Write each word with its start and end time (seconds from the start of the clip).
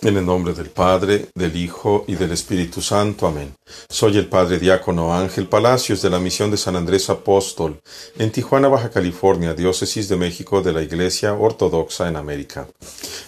En 0.00 0.16
el 0.16 0.24
nombre 0.24 0.54
del 0.54 0.70
Padre, 0.70 1.26
del 1.34 1.56
Hijo 1.56 2.04
y 2.06 2.14
del 2.14 2.30
Espíritu 2.30 2.80
Santo. 2.80 3.26
Amén. 3.26 3.52
Soy 3.88 4.16
el 4.16 4.28
Padre 4.28 4.60
Diácono 4.60 5.12
Ángel 5.12 5.48
Palacios 5.48 6.02
de 6.02 6.08
la 6.08 6.20
Misión 6.20 6.52
de 6.52 6.56
San 6.56 6.76
Andrés 6.76 7.10
Apóstol 7.10 7.80
en 8.16 8.30
Tijuana, 8.30 8.68
Baja 8.68 8.90
California, 8.90 9.54
Diócesis 9.54 10.08
de 10.08 10.16
México 10.16 10.62
de 10.62 10.72
la 10.72 10.82
Iglesia 10.82 11.34
Ortodoxa 11.34 12.08
en 12.08 12.14
América. 12.14 12.68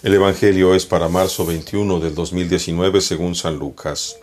El 0.05 0.15
Evangelio 0.15 0.73
es 0.77 0.87
para 0.87 1.09
marzo 1.09 1.45
21 1.45 1.99
del 1.99 2.15
2019 2.15 3.01
según 3.01 3.35
San 3.35 3.59
Lucas. 3.59 4.17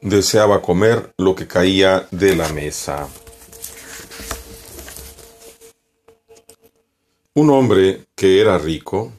Deseaba 0.00 0.62
comer 0.62 1.12
lo 1.18 1.34
que 1.34 1.48
caía 1.48 2.06
de 2.12 2.36
la 2.36 2.48
mesa. 2.52 3.08
Un 7.34 7.50
hombre 7.50 8.04
que 8.14 8.40
era 8.40 8.58
rico 8.58 9.12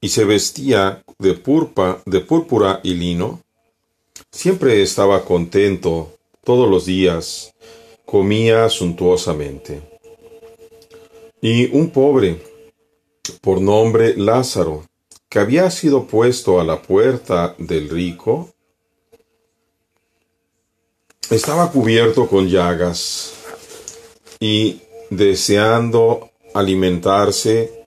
y 0.00 0.08
se 0.08 0.24
vestía 0.24 1.02
de, 1.20 1.34
purpa, 1.34 2.02
de 2.06 2.20
púrpura 2.20 2.80
y 2.82 2.94
lino, 2.94 3.42
siempre 4.30 4.82
estaba 4.82 5.24
contento 5.24 6.12
todos 6.42 6.68
los 6.68 6.86
días, 6.86 7.54
comía 8.04 8.68
suntuosamente. 8.68 9.82
Y 11.40 11.74
un 11.76 11.90
pobre, 11.90 12.42
por 13.40 13.60
nombre 13.60 14.16
Lázaro, 14.16 14.84
que 15.28 15.38
había 15.38 15.70
sido 15.70 16.06
puesto 16.06 16.60
a 16.60 16.64
la 16.64 16.82
puerta 16.82 17.54
del 17.58 17.88
rico, 17.88 18.52
estaba 21.30 21.70
cubierto 21.70 22.26
con 22.26 22.48
llagas 22.48 23.34
y 24.40 24.80
deseando 25.10 26.30
alimentarse 26.54 27.79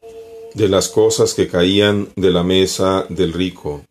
de 0.53 0.67
las 0.67 0.89
cosas 0.89 1.33
que 1.33 1.47
caían 1.47 2.09
de 2.15 2.31
la 2.31 2.43
mesa 2.43 3.05
del 3.09 3.33
rico. 3.33 3.81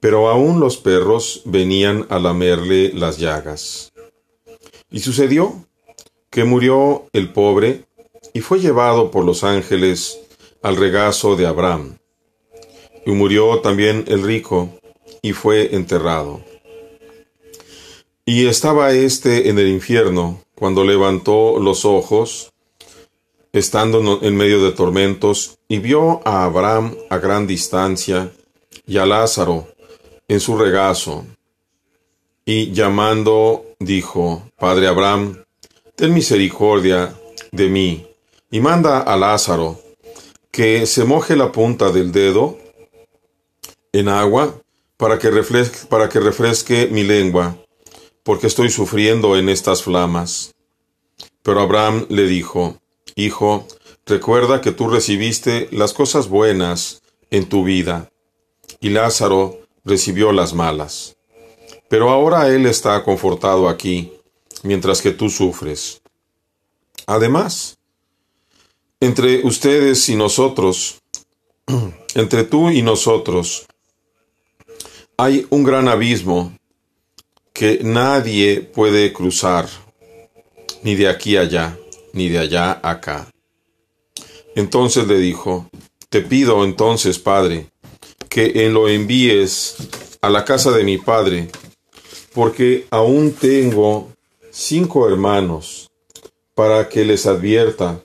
Pero 0.00 0.28
aún 0.28 0.60
los 0.60 0.76
perros 0.76 1.42
venían 1.44 2.06
a 2.08 2.18
lamerle 2.18 2.92
las 2.94 3.18
llagas. 3.18 3.92
Y 4.90 5.00
sucedió 5.00 5.66
que 6.30 6.44
murió 6.44 7.06
el 7.12 7.32
pobre 7.32 7.84
y 8.32 8.40
fue 8.40 8.60
llevado 8.60 9.10
por 9.10 9.24
los 9.24 9.44
ángeles 9.44 10.18
al 10.62 10.76
regazo 10.76 11.36
de 11.36 11.46
Abraham. 11.46 11.98
Y 13.04 13.10
murió 13.10 13.60
también 13.60 14.04
el 14.08 14.22
rico 14.22 14.70
y 15.22 15.32
fue 15.32 15.74
enterrado. 15.74 16.42
Y 18.24 18.46
estaba 18.46 18.92
éste 18.92 19.48
en 19.48 19.58
el 19.58 19.68
infierno 19.68 20.42
cuando 20.54 20.84
levantó 20.84 21.58
los 21.58 21.84
ojos 21.84 22.52
estando 23.52 24.20
en 24.22 24.36
medio 24.36 24.62
de 24.62 24.72
tormentos, 24.72 25.58
y 25.68 25.78
vio 25.78 26.20
a 26.26 26.44
Abraham 26.44 26.96
a 27.10 27.18
gran 27.18 27.46
distancia 27.46 28.32
y 28.86 28.98
a 28.98 29.06
Lázaro 29.06 29.68
en 30.28 30.40
su 30.40 30.56
regazo. 30.56 31.24
Y 32.44 32.72
llamando, 32.72 33.64
dijo, 33.78 34.42
Padre 34.58 34.86
Abraham, 34.86 35.44
ten 35.94 36.14
misericordia 36.14 37.14
de 37.52 37.68
mí, 37.68 38.06
y 38.50 38.60
manda 38.60 39.00
a 39.00 39.16
Lázaro 39.16 39.80
que 40.50 40.86
se 40.86 41.04
moje 41.04 41.36
la 41.36 41.52
punta 41.52 41.90
del 41.90 42.10
dedo 42.10 42.58
en 43.92 44.08
agua 44.08 44.54
para 44.96 45.18
que, 45.18 45.30
refresque, 45.30 45.86
para 45.88 46.08
que 46.08 46.20
refresque 46.20 46.88
mi 46.90 47.04
lengua, 47.04 47.56
porque 48.22 48.46
estoy 48.46 48.70
sufriendo 48.70 49.36
en 49.36 49.48
estas 49.48 49.82
flamas. 49.82 50.54
Pero 51.42 51.60
Abraham 51.60 52.06
le 52.08 52.26
dijo, 52.26 52.80
Hijo, 53.18 53.66
recuerda 54.06 54.60
que 54.60 54.70
tú 54.70 54.88
recibiste 54.88 55.68
las 55.72 55.92
cosas 55.92 56.28
buenas 56.28 57.02
en 57.32 57.48
tu 57.48 57.64
vida, 57.64 58.12
y 58.78 58.90
Lázaro 58.90 59.58
recibió 59.84 60.30
las 60.30 60.54
malas. 60.54 61.16
Pero 61.88 62.10
ahora 62.10 62.46
él 62.46 62.64
está 62.64 63.02
confortado 63.02 63.68
aquí, 63.68 64.12
mientras 64.62 65.02
que 65.02 65.10
tú 65.10 65.30
sufres. 65.30 66.00
Además, 67.08 67.78
entre 69.00 69.44
ustedes 69.44 70.08
y 70.08 70.14
nosotros, 70.14 71.00
entre 72.14 72.44
tú 72.44 72.70
y 72.70 72.82
nosotros, 72.82 73.66
hay 75.16 75.44
un 75.50 75.64
gran 75.64 75.88
abismo 75.88 76.56
que 77.52 77.80
nadie 77.82 78.60
puede 78.60 79.12
cruzar, 79.12 79.68
ni 80.84 80.94
de 80.94 81.08
aquí 81.08 81.36
allá 81.36 81.76
ni 82.18 82.28
de 82.28 82.38
allá 82.38 82.80
acá. 82.82 83.30
Entonces 84.54 85.06
le 85.06 85.18
dijo, 85.18 85.70
Te 86.10 86.20
pido 86.20 86.64
entonces, 86.64 87.18
Padre, 87.18 87.70
que 88.28 88.68
lo 88.68 88.88
envíes 88.88 89.76
a 90.20 90.28
la 90.28 90.44
casa 90.44 90.72
de 90.72 90.84
mi 90.84 90.98
Padre, 90.98 91.48
porque 92.34 92.86
aún 92.90 93.32
tengo 93.32 94.08
cinco 94.50 95.08
hermanos, 95.08 95.88
para 96.54 96.88
que 96.88 97.04
les 97.04 97.24
advierta 97.26 98.02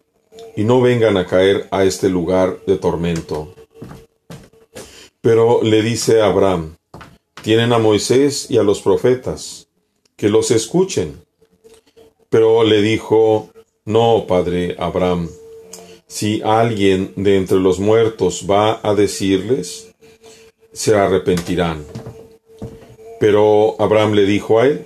y 0.56 0.64
no 0.64 0.80
vengan 0.80 1.18
a 1.18 1.26
caer 1.26 1.68
a 1.72 1.86
este 1.86 2.08
lugar 2.08 2.60
de 2.68 2.78
tormento. 2.78 3.56
Pero 5.22 5.64
le 5.64 5.82
dice 5.82 6.22
Abraham, 6.22 6.76
tienen 7.42 7.74
a 7.74 7.80
Moisés 7.80 8.52
y 8.52 8.60
a 8.60 8.64
los 8.64 8.82
profetas, 8.82 9.70
que 10.16 10.30
los 10.30 10.52
escuchen. 10.52 11.24
Pero 12.30 12.64
le 12.64 12.84
dijo, 12.84 13.50
no, 13.86 14.26
padre 14.28 14.76
Abraham, 14.80 15.30
si 16.08 16.42
alguien 16.44 17.14
de 17.16 17.38
entre 17.38 17.58
los 17.58 17.80
muertos 17.80 18.46
va 18.50 18.80
a 18.84 18.94
decirles, 18.94 19.94
se 20.72 20.96
arrepentirán. 20.96 21.86
Pero 23.20 23.76
Abraham 23.80 24.14
le 24.14 24.26
dijo 24.26 24.60
a 24.60 24.68
él, 24.68 24.86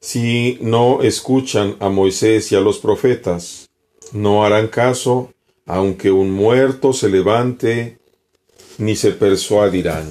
si 0.00 0.58
no 0.60 1.02
escuchan 1.02 1.76
a 1.80 1.88
Moisés 1.88 2.52
y 2.52 2.54
a 2.54 2.60
los 2.60 2.78
profetas, 2.78 3.68
no 4.12 4.44
harán 4.44 4.68
caso, 4.68 5.32
aunque 5.66 6.12
un 6.12 6.30
muerto 6.30 6.92
se 6.92 7.08
levante, 7.08 7.98
ni 8.78 8.94
se 8.94 9.10
persuadirán. 9.12 10.06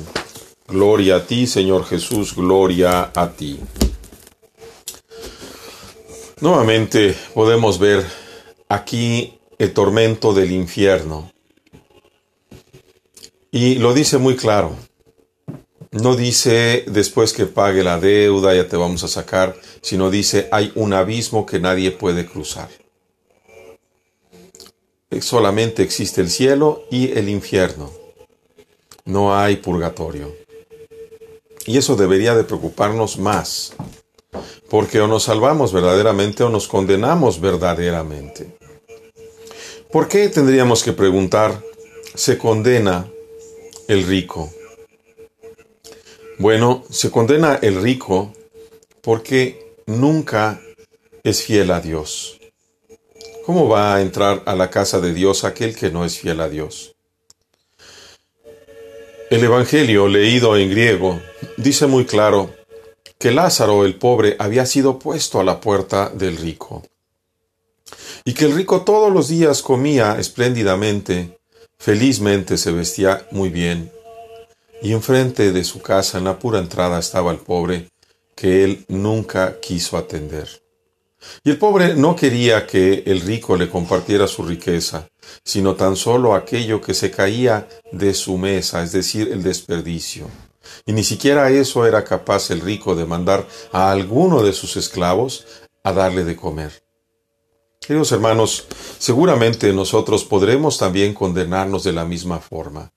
Gloria 0.67 1.17
a 1.17 1.25
ti, 1.25 1.47
Señor 1.47 1.85
Jesús, 1.85 2.35
gloria 2.35 3.11
a 3.15 3.31
ti. 3.31 3.59
Nuevamente 6.41 7.15
podemos 7.33 7.79
ver 7.79 8.05
aquí 8.67 9.39
el 9.57 9.73
tormento 9.73 10.33
del 10.33 10.51
infierno. 10.51 11.31
Y 13.51 13.75
lo 13.75 13.93
dice 13.93 14.17
muy 14.17 14.35
claro. 14.35 14.75
No 15.91 16.17
dice 16.17 16.83
después 16.87 17.31
que 17.31 17.45
pague 17.45 17.83
la 17.83 18.01
deuda 18.01 18.53
ya 18.53 18.67
te 18.67 18.75
vamos 18.75 19.05
a 19.05 19.07
sacar, 19.07 19.55
sino 19.81 20.11
dice 20.11 20.49
hay 20.51 20.73
un 20.75 20.91
abismo 20.91 21.45
que 21.45 21.61
nadie 21.61 21.91
puede 21.91 22.25
cruzar. 22.25 22.67
Solamente 25.21 25.83
existe 25.83 26.19
el 26.19 26.29
cielo 26.29 26.83
y 26.91 27.13
el 27.17 27.29
infierno. 27.29 27.93
No 29.05 29.37
hay 29.37 29.55
purgatorio. 29.55 30.35
Y 31.65 31.77
eso 31.77 31.95
debería 31.95 32.35
de 32.35 32.43
preocuparnos 32.43 33.17
más 33.17 33.73
porque 34.69 34.99
o 34.99 35.07
nos 35.07 35.23
salvamos 35.23 35.71
verdaderamente 35.71 36.43
o 36.43 36.49
nos 36.49 36.67
condenamos 36.67 37.39
verdaderamente. 37.39 38.57
¿Por 39.91 40.07
qué 40.07 40.29
tendríamos 40.29 40.83
que 40.83 40.93
preguntar, 40.93 41.61
¿se 42.15 42.37
condena 42.37 43.07
el 43.87 44.03
rico? 44.03 44.51
Bueno, 46.37 46.83
se 46.89 47.11
condena 47.11 47.59
el 47.61 47.81
rico 47.81 48.33
porque 49.01 49.75
nunca 49.85 50.59
es 51.23 51.43
fiel 51.43 51.71
a 51.71 51.79
Dios. 51.79 52.39
¿Cómo 53.45 53.69
va 53.69 53.95
a 53.95 54.01
entrar 54.01 54.41
a 54.45 54.55
la 54.55 54.69
casa 54.69 54.99
de 54.99 55.13
Dios 55.13 55.43
aquel 55.43 55.75
que 55.75 55.91
no 55.91 56.03
es 56.03 56.17
fiel 56.17 56.41
a 56.41 56.49
Dios? 56.49 56.95
El 59.29 59.43
Evangelio 59.43 60.07
leído 60.07 60.57
en 60.57 60.69
griego 60.69 61.19
dice 61.57 61.87
muy 61.87 62.05
claro 62.05 62.54
que 63.25 63.31
Lázaro 63.31 63.85
el 63.85 63.95
pobre 63.95 64.35
había 64.37 64.67
sido 64.67 64.99
puesto 64.99 65.39
a 65.39 65.43
la 65.43 65.59
puerta 65.59 66.09
del 66.09 66.37
rico, 66.37 66.83
y 68.23 68.35
que 68.35 68.45
el 68.45 68.53
rico 68.53 68.83
todos 68.83 69.11
los 69.11 69.29
días 69.29 69.63
comía 69.63 70.19
espléndidamente, 70.19 71.39
felizmente 71.79 72.55
se 72.55 72.71
vestía 72.71 73.25
muy 73.31 73.49
bien, 73.49 73.91
y 74.79 74.91
enfrente 74.91 75.51
de 75.51 75.63
su 75.63 75.81
casa 75.81 76.19
en 76.19 76.25
la 76.25 76.37
pura 76.37 76.59
entrada 76.59 76.99
estaba 76.99 77.31
el 77.31 77.39
pobre, 77.39 77.89
que 78.35 78.63
él 78.63 78.85
nunca 78.89 79.59
quiso 79.59 79.97
atender. 79.97 80.47
Y 81.43 81.49
el 81.49 81.57
pobre 81.57 81.95
no 81.95 82.15
quería 82.15 82.67
que 82.67 83.01
el 83.07 83.21
rico 83.21 83.57
le 83.57 83.71
compartiera 83.71 84.27
su 84.27 84.43
riqueza, 84.43 85.09
sino 85.43 85.73
tan 85.73 85.95
solo 85.95 86.35
aquello 86.35 86.79
que 86.79 86.93
se 86.93 87.09
caía 87.09 87.67
de 87.91 88.13
su 88.13 88.37
mesa, 88.37 88.83
es 88.83 88.91
decir, 88.91 89.31
el 89.31 89.41
desperdicio. 89.41 90.27
Y 90.85 90.93
ni 90.93 91.03
siquiera 91.03 91.49
eso 91.49 91.85
era 91.85 92.03
capaz 92.03 92.51
el 92.51 92.61
rico 92.61 92.95
de 92.95 93.05
mandar 93.05 93.47
a 93.71 93.91
alguno 93.91 94.43
de 94.43 94.53
sus 94.53 94.77
esclavos 94.77 95.45
a 95.83 95.93
darle 95.93 96.23
de 96.23 96.35
comer. 96.35 96.83
Queridos 97.79 98.11
hermanos, 98.11 98.65
seguramente 98.97 99.71
nosotros 99.71 100.23
podremos 100.25 100.77
también 100.77 101.13
condenarnos 101.13 101.83
de 101.83 101.93
la 101.93 102.05
misma 102.05 102.39
forma. 102.39 102.91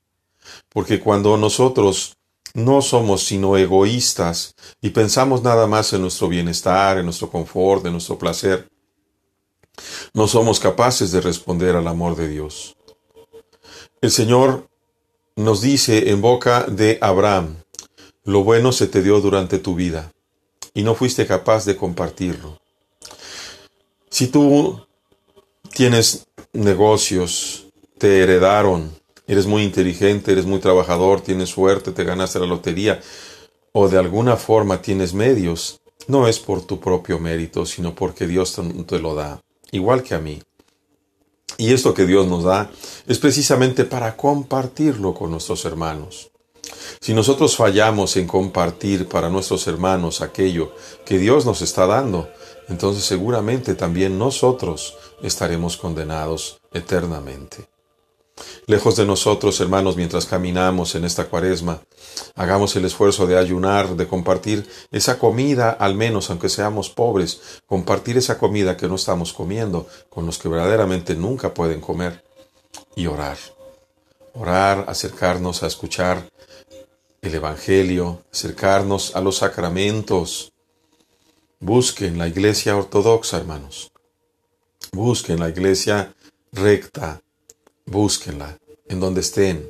porque 0.70 0.98
cuando 0.98 1.36
nosotros 1.36 2.16
no 2.54 2.80
somos 2.82 3.22
sino 3.22 3.56
egoístas 3.56 4.54
y 4.80 4.90
pensamos 4.90 5.42
nada 5.42 5.66
más 5.66 5.92
en 5.92 6.00
nuestro 6.00 6.28
bienestar, 6.28 6.98
en 6.98 7.04
nuestro 7.04 7.30
confort, 7.30 7.84
en 7.86 7.92
nuestro 7.92 8.18
placer, 8.18 8.68
no 10.14 10.26
somos 10.26 10.58
capaces 10.58 11.12
de 11.12 11.20
responder 11.20 11.76
al 11.76 11.86
amor 11.86 12.16
de 12.16 12.28
Dios. 12.28 12.76
El 14.00 14.10
Señor 14.10 14.68
nos 15.38 15.60
dice 15.60 16.10
en 16.10 16.20
boca 16.20 16.64
de 16.64 16.98
Abraham, 17.00 17.62
lo 18.24 18.42
bueno 18.42 18.72
se 18.72 18.88
te 18.88 19.04
dio 19.04 19.20
durante 19.20 19.60
tu 19.60 19.76
vida 19.76 20.12
y 20.74 20.82
no 20.82 20.96
fuiste 20.96 21.28
capaz 21.28 21.64
de 21.64 21.76
compartirlo. 21.76 22.58
Si 24.10 24.26
tú 24.26 24.84
tienes 25.72 26.26
negocios, 26.52 27.68
te 27.98 28.20
heredaron, 28.20 28.90
eres 29.28 29.46
muy 29.46 29.62
inteligente, 29.62 30.32
eres 30.32 30.44
muy 30.44 30.58
trabajador, 30.58 31.20
tienes 31.20 31.50
suerte, 31.50 31.92
te 31.92 32.02
ganaste 32.02 32.40
la 32.40 32.46
lotería, 32.46 33.00
o 33.70 33.88
de 33.88 33.96
alguna 33.96 34.36
forma 34.36 34.82
tienes 34.82 35.14
medios, 35.14 35.80
no 36.08 36.26
es 36.26 36.40
por 36.40 36.62
tu 36.62 36.80
propio 36.80 37.20
mérito, 37.20 37.64
sino 37.64 37.94
porque 37.94 38.26
Dios 38.26 38.60
te 38.88 38.98
lo 38.98 39.14
da, 39.14 39.40
igual 39.70 40.02
que 40.02 40.16
a 40.16 40.18
mí. 40.18 40.42
Y 41.60 41.72
esto 41.72 41.92
que 41.92 42.06
Dios 42.06 42.28
nos 42.28 42.44
da 42.44 42.70
es 43.08 43.18
precisamente 43.18 43.84
para 43.84 44.16
compartirlo 44.16 45.12
con 45.12 45.32
nuestros 45.32 45.64
hermanos. 45.64 46.30
Si 47.00 47.14
nosotros 47.14 47.56
fallamos 47.56 48.16
en 48.16 48.28
compartir 48.28 49.08
para 49.08 49.28
nuestros 49.28 49.66
hermanos 49.66 50.20
aquello 50.20 50.72
que 51.04 51.18
Dios 51.18 51.44
nos 51.46 51.60
está 51.60 51.86
dando, 51.86 52.28
entonces 52.68 53.04
seguramente 53.04 53.74
también 53.74 54.18
nosotros 54.18 54.96
estaremos 55.20 55.76
condenados 55.76 56.60
eternamente. 56.72 57.68
Lejos 58.66 58.96
de 58.96 59.06
nosotros, 59.06 59.60
hermanos, 59.60 59.96
mientras 59.96 60.26
caminamos 60.26 60.94
en 60.94 61.04
esta 61.04 61.26
cuaresma, 61.26 61.80
hagamos 62.34 62.76
el 62.76 62.84
esfuerzo 62.84 63.26
de 63.26 63.38
ayunar, 63.38 63.96
de 63.96 64.06
compartir 64.06 64.68
esa 64.90 65.18
comida, 65.18 65.70
al 65.70 65.94
menos 65.94 66.30
aunque 66.30 66.48
seamos 66.48 66.90
pobres, 66.90 67.62
compartir 67.66 68.18
esa 68.18 68.38
comida 68.38 68.76
que 68.76 68.88
no 68.88 68.96
estamos 68.96 69.32
comiendo 69.32 69.86
con 70.08 70.26
los 70.26 70.38
que 70.38 70.48
verdaderamente 70.48 71.14
nunca 71.14 71.54
pueden 71.54 71.80
comer 71.80 72.24
y 72.94 73.06
orar. 73.06 73.38
Orar, 74.34 74.84
acercarnos 74.88 75.62
a 75.62 75.66
escuchar 75.66 76.28
el 77.22 77.34
Evangelio, 77.34 78.22
acercarnos 78.32 79.16
a 79.16 79.20
los 79.20 79.38
sacramentos. 79.38 80.52
Busquen 81.60 82.18
la 82.18 82.28
iglesia 82.28 82.76
ortodoxa, 82.76 83.38
hermanos. 83.38 83.90
Busquen 84.92 85.40
la 85.40 85.48
iglesia 85.48 86.14
recta, 86.52 87.20
búsquenla 87.90 88.58
en 88.88 89.00
donde 89.00 89.20
estén. 89.20 89.66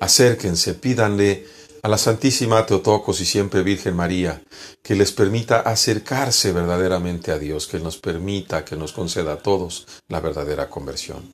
Acérquense, 0.00 0.74
pídanle 0.74 1.46
a 1.82 1.88
la 1.88 1.98
Santísima 1.98 2.66
Teotocos 2.66 3.20
y 3.20 3.24
siempre 3.24 3.62
Virgen 3.62 3.96
María 3.96 4.42
que 4.82 4.94
les 4.94 5.12
permita 5.12 5.60
acercarse 5.60 6.52
verdaderamente 6.52 7.30
a 7.30 7.38
Dios, 7.38 7.66
que 7.66 7.78
nos 7.78 7.98
permita, 7.98 8.64
que 8.64 8.76
nos 8.76 8.92
conceda 8.92 9.34
a 9.34 9.42
todos 9.42 9.86
la 10.08 10.20
verdadera 10.20 10.68
conversión. 10.68 11.30